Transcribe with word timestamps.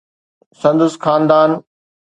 سندس 0.61 0.93
خاندان 1.03 1.51